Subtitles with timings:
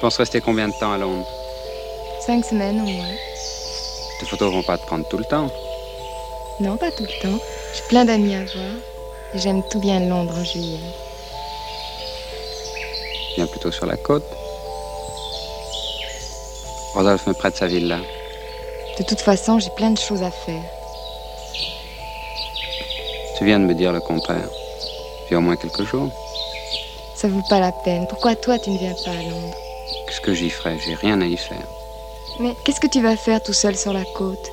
[0.00, 1.26] Tu penses rester combien de temps à Londres?
[2.24, 3.14] Cinq semaines au moins.
[4.18, 5.50] Tes photos vont pas te prendre tout le temps.
[6.58, 7.38] Non, pas tout le temps.
[7.74, 8.72] J'ai plein d'amis à voir.
[9.34, 10.78] Et j'aime tout bien Londres en juillet.
[13.36, 14.24] Viens plutôt sur la côte.
[16.94, 17.98] Rodolphe me prête sa villa.
[18.98, 20.62] De toute façon, j'ai plein de choses à faire.
[23.36, 24.48] Tu viens de me dire le contraire.
[25.26, 26.08] Puis au moins quelques jours.
[27.14, 28.06] Ça vaut pas la peine.
[28.08, 29.56] Pourquoi toi, tu ne viens pas à Londres?
[30.10, 31.62] Qu'est-ce que j'y ferai J'ai rien à y faire.
[32.40, 34.50] Mais qu'est-ce que tu vas faire tout seul sur la côte?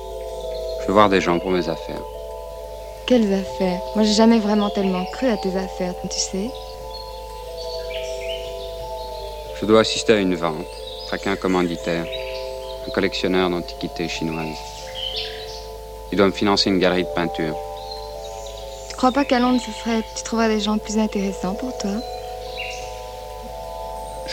[0.80, 2.00] Je veux voir des gens pour mes affaires.
[3.08, 3.80] Quelles affaires?
[3.96, 6.48] Moi, j'ai jamais vraiment tellement cru à tes affaires, tu sais.
[9.60, 10.64] Je dois assister à une vente,
[11.08, 12.06] traquer un commanditaire,
[12.86, 14.46] un collectionneur d'antiquités chinoises.
[16.12, 17.56] Il doit me financer une galerie de peinture.
[18.90, 22.00] Tu crois pas qu'à Londres, ce serait, tu trouverais des gens plus intéressants pour toi?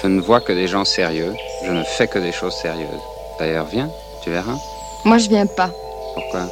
[0.01, 1.33] Je ne vois que des gens sérieux.
[1.65, 3.05] Je ne fais que des choses sérieuses.
[3.39, 3.89] D'ailleurs, viens,
[4.23, 4.57] tu verras.
[5.05, 5.69] Moi, je viens pas.
[6.13, 6.47] Pourquoi?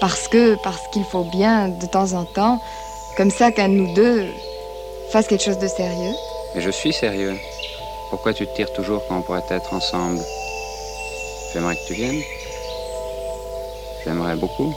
[0.00, 2.58] Parce que, parce qu'il faut bien, de temps en temps,
[3.16, 4.26] comme ça qu'un de nous deux
[5.10, 6.14] fasse quelque chose de sérieux.
[6.54, 7.36] Mais je suis sérieux.
[8.10, 10.20] Pourquoi tu te tires toujours quand on pourrait être ensemble?
[11.52, 12.22] J'aimerais que tu viennes.
[14.04, 14.72] J'aimerais beaucoup.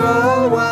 [0.00, 0.69] Small wonders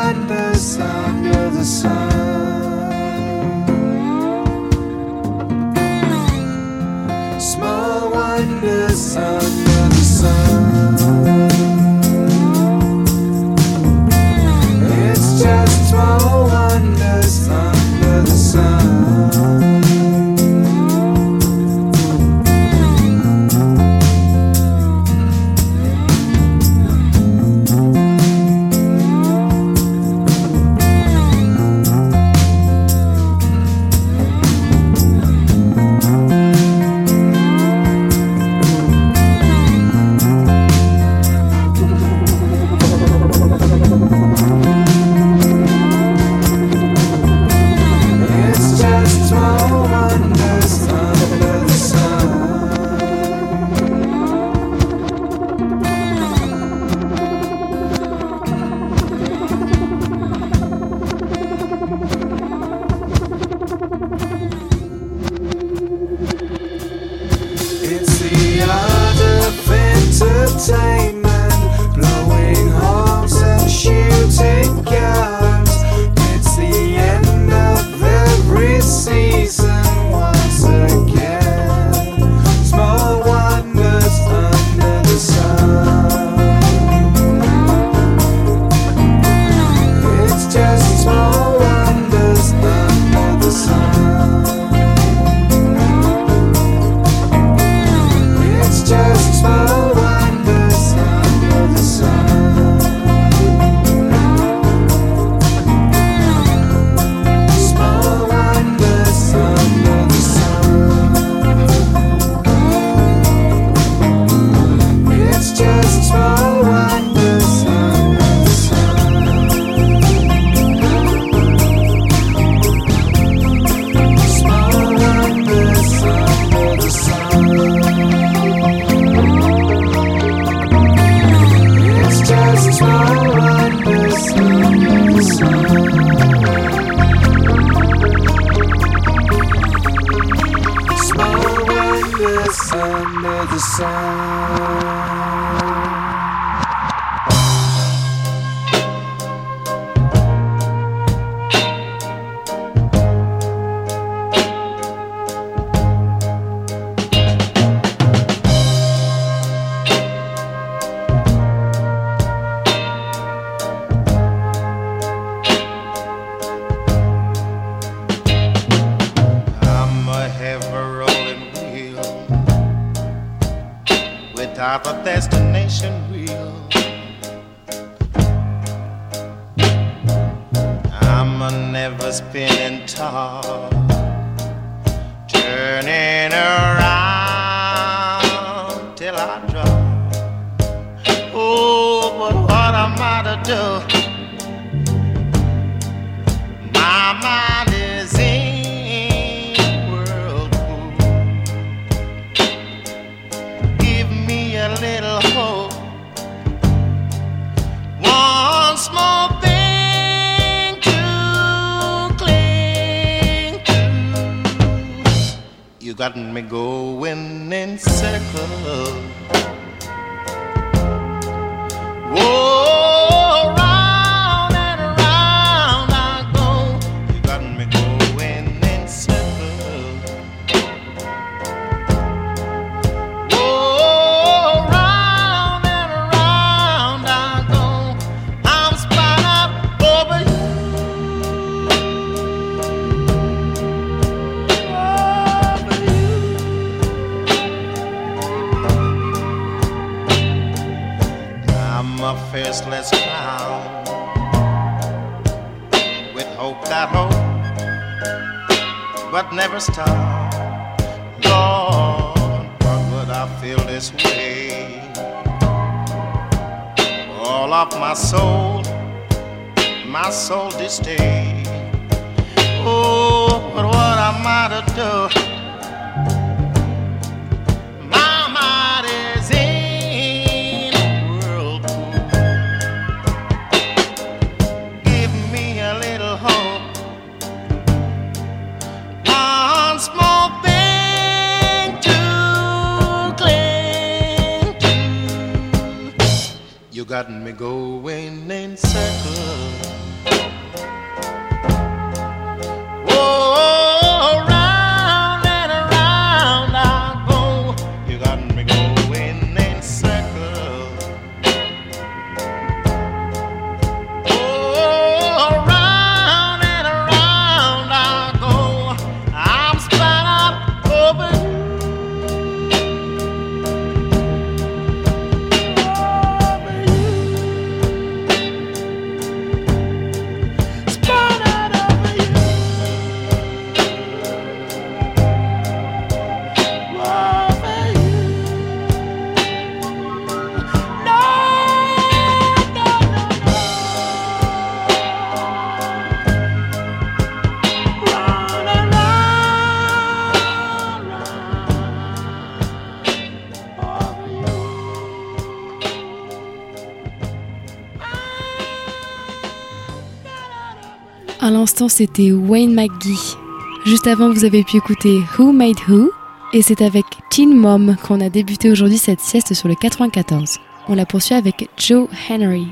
[361.66, 363.16] c'était Wayne McGee.
[363.64, 365.90] Juste avant, vous avez pu écouter Who Made Who.
[366.32, 370.38] Et c'est avec Teen Mom qu'on a débuté aujourd'hui cette sieste sur le 94.
[370.68, 372.46] On la poursuit avec Joe Henry.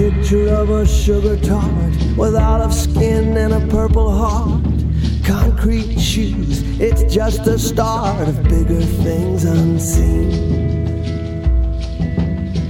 [0.00, 4.62] Picture of a sugar tart with olive skin and a purple heart.
[5.22, 10.30] Concrete shoes, it's just the start of bigger things unseen.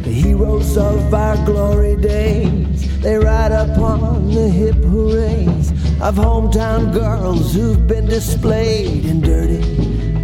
[0.03, 5.71] The heroes of our glory days, they ride upon the hip hoorays
[6.03, 9.63] of hometown girls who've been displayed in dirty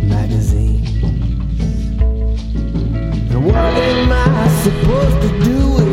[0.08, 0.90] magazines.
[3.30, 5.85] And what am I supposed to do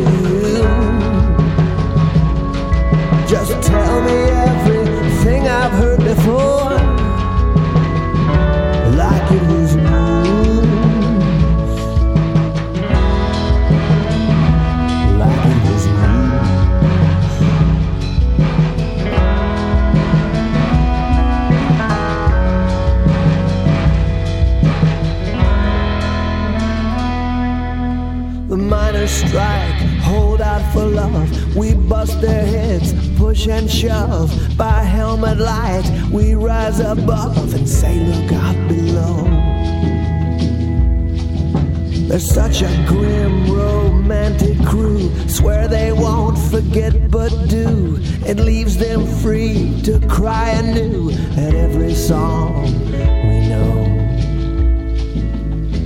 [3.82, 4.18] tell me
[4.50, 6.70] everything I've heard before,
[8.96, 10.64] like it was news,
[15.20, 16.48] like it was news.
[28.48, 31.56] The miners strike, hold out for love.
[31.56, 32.92] We bust their heads,
[33.34, 34.30] push and shove.
[34.56, 39.24] By helmet light, we rise above and say, Look out below.
[42.08, 45.10] They're such a grim, romantic crew.
[45.28, 47.98] Swear they won't forget but do.
[48.24, 52.62] It leaves them free to cry anew at every song
[53.28, 53.74] we know.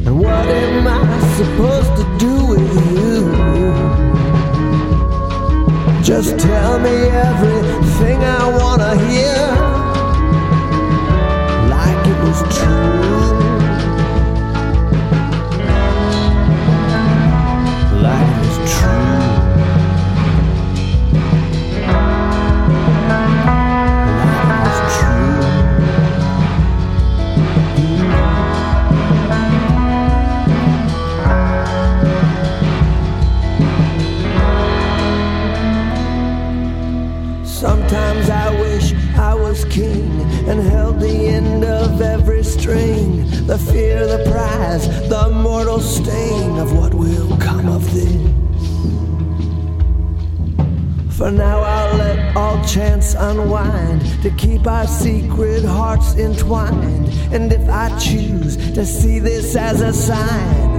[0.06, 1.02] And what am I
[1.38, 3.87] supposed to do with you?
[6.08, 9.47] Just tell me everything I wanna hear.
[54.58, 57.08] Keep our secret hearts entwined.
[57.32, 60.77] And if I choose to see this as a sign,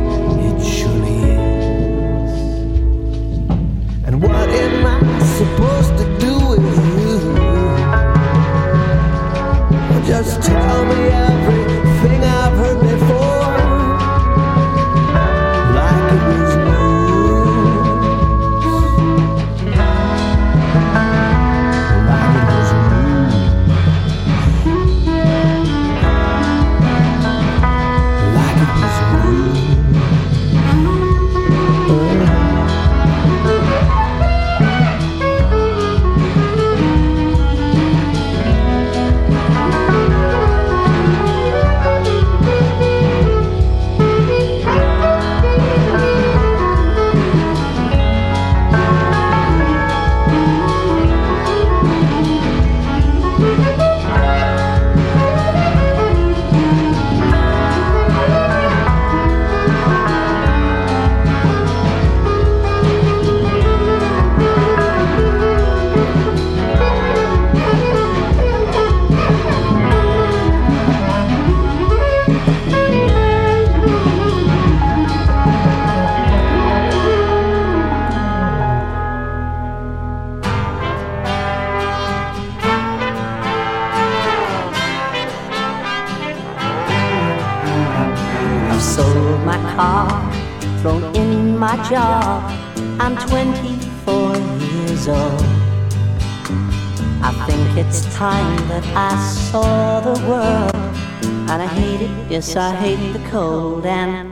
[102.48, 103.86] yes, I hate the cold.
[103.86, 104.29] And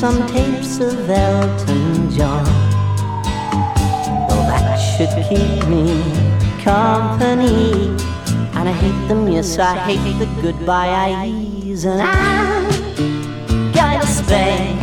[0.00, 2.46] some tapes of Elton John.
[4.28, 6.02] Well, that should keep me
[6.64, 7.90] company.
[8.56, 11.84] And I hate them, yes, I hate the goodbye eyes.
[11.84, 12.70] And I'm
[14.00, 14.78] to Spain.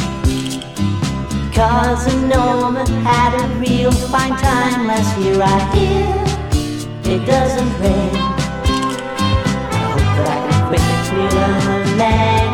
[1.51, 5.41] Cause Norman had a real fine time last year.
[5.41, 6.13] I hear
[7.15, 8.15] it doesn't rain.
[9.73, 12.47] I hope that I can quickly learn the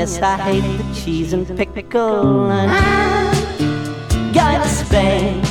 [0.00, 2.50] yes, I hate the cheese and pickle.
[2.50, 5.42] And I'm to Spain,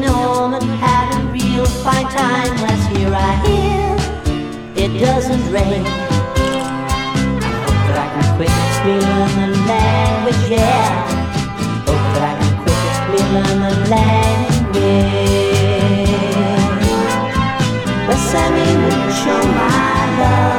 [0.00, 3.12] Norman had a real fine time last year.
[3.12, 3.96] I hear
[4.84, 5.84] it doesn't rain
[7.64, 10.88] Hope that I can quickly learn the language, yeah.
[11.86, 14.66] Hope that I can quickly learn the language.
[18.06, 19.74] But send me mucho, my
[20.20, 20.55] love.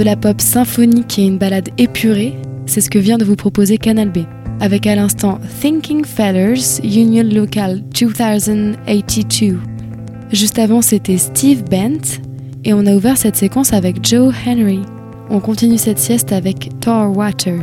[0.00, 2.34] De la pop symphonique et une balade épurée,
[2.64, 4.20] c'est ce que vient de vous proposer Canal B.
[4.58, 9.58] Avec à l'instant Thinking Fellers, Union Local 2082.
[10.32, 12.18] Juste avant, c'était Steve Bent,
[12.64, 14.80] et on a ouvert cette séquence avec Joe Henry.
[15.28, 17.58] On continue cette sieste avec Thor Water.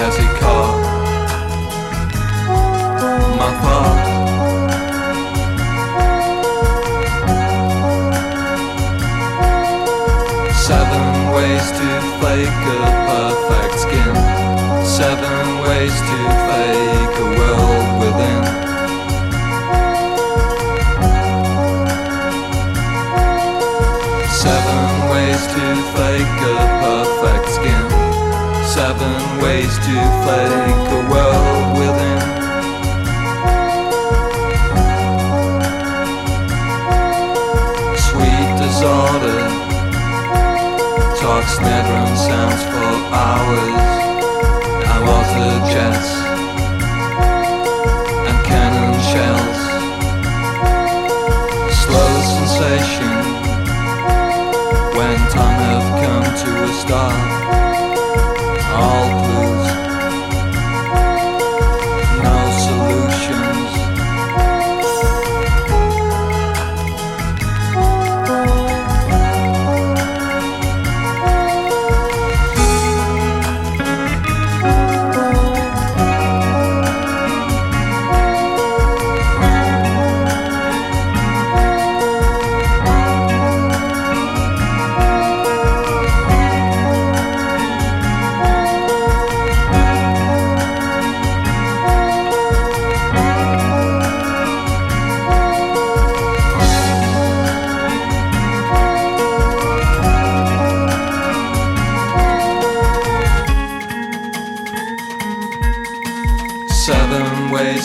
[0.05, 0.81] As he caught
[3.39, 4.01] my thought.
[10.67, 11.89] Seven ways to
[12.21, 14.15] fake a perfect skin.
[14.85, 16.40] Seven ways to
[29.71, 32.21] ways to fake a world within.
[38.09, 39.41] Sweet disorder
[41.21, 43.91] talks Nedron sounds for hours.
[44.87, 46.30] I was a jets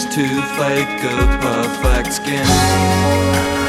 [0.03, 3.64] to fake a perfect skin.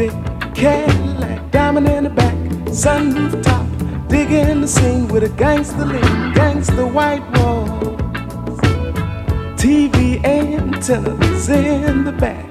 [0.00, 0.12] Big
[0.54, 2.34] Cadillac, diamond in the back,
[2.82, 3.66] sunroof top,
[4.08, 8.58] digging the scene with a gangster lean, gangster white walls,
[9.60, 12.48] TV antennas in the back.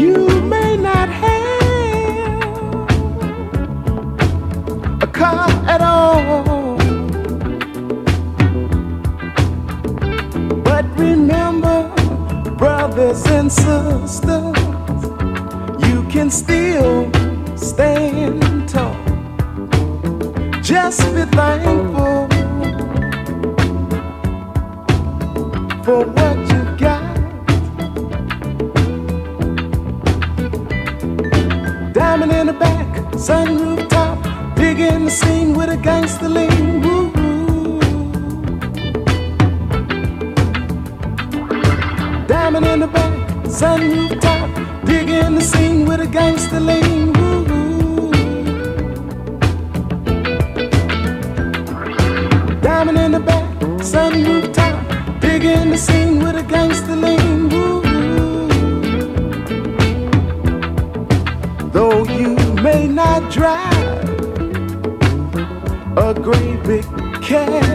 [0.00, 2.62] You may not have
[5.02, 6.61] a car at all.
[13.02, 14.60] brothers and sisters,
[15.88, 17.10] you can still
[17.56, 18.94] stand tall.
[20.62, 22.28] Just be thankful
[25.84, 27.14] for what you got.
[31.92, 34.18] Diamond in the back, sunroof top,
[34.54, 37.01] big in the scene with a gangster lean.
[42.52, 47.12] climbing in the back, sun rooftop, digging the scene with a gangster lean.
[52.60, 57.48] Diamond in the back, sun rooftop, digging the scene with a gangster lean.
[61.72, 64.08] Though you may not drive
[65.96, 66.84] a great big
[67.22, 67.71] cab.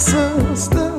[0.00, 0.89] sister.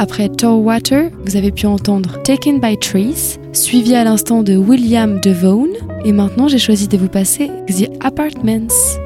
[0.00, 5.20] Après Tall Water, vous avez pu entendre Taken by Trees, suivi à l'instant de William
[5.20, 5.74] Devone.
[6.06, 8.96] Et maintenant, j'ai choisi de vous passer The Apartments.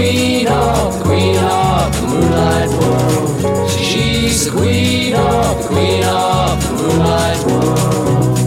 [0.00, 3.70] Queen of the queen of the moonlight world.
[3.70, 8.38] She's the queen of the queen of the moonlight world.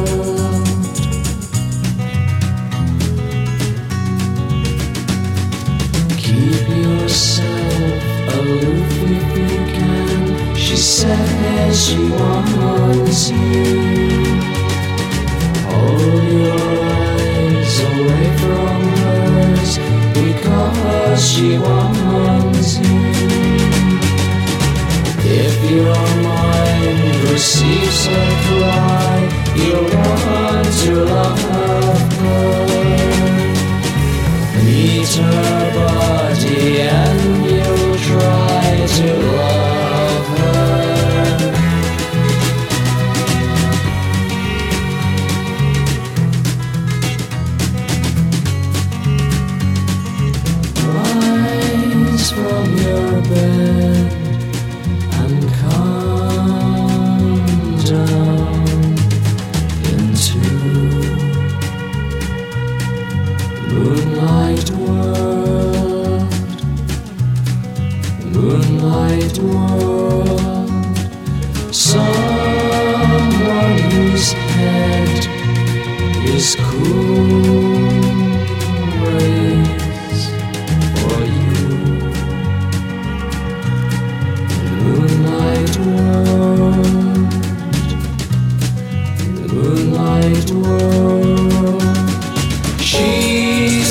[6.17, 8.03] Keep yourself
[8.35, 10.55] aloof if you can.
[10.55, 13.74] She says she wants you.
[21.15, 22.83] Because she wants you.
[25.23, 29.15] If your mind receives a cry,
[29.55, 31.44] you'll want to love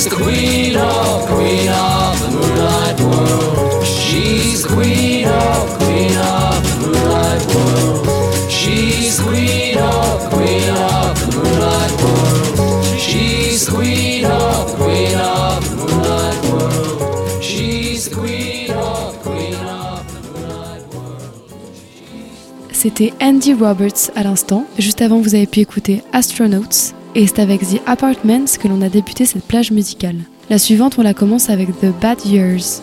[0.05, 3.83] She's the queen of, queen of the moonlight world.
[3.83, 8.05] She's the queen of, queen of the moonlight world.
[8.47, 12.99] She's the queen of, queen of the moonlight world.
[12.99, 16.75] She's the queen of, queen of the moonlight world.
[22.73, 24.67] C'était Andy Roberts à l'instant.
[24.77, 26.93] Juste avant, vous avez pu écouter Astronauts.
[27.17, 30.17] Et c'est avec The Apartments que l'on a débuté cette plage musicale.
[30.49, 32.81] La suivante, on la commence avec The Bad Years.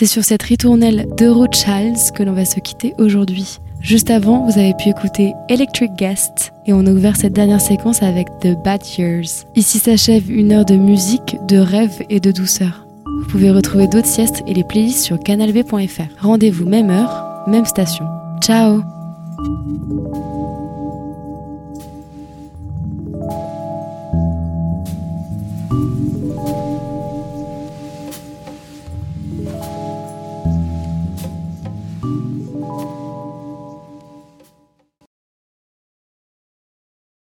[0.00, 3.58] C'est sur cette ritournelle de que l'on va se quitter aujourd'hui.
[3.82, 8.02] Juste avant, vous avez pu écouter Electric Guest et on a ouvert cette dernière séquence
[8.02, 9.44] avec The Bad Years.
[9.56, 12.86] Ici s'achève une heure de musique, de rêve et de douceur.
[13.04, 16.22] Vous pouvez retrouver d'autres siestes et les playlists sur canalb.fr.
[16.22, 18.06] Rendez-vous même heure, même station.
[18.40, 18.80] Ciao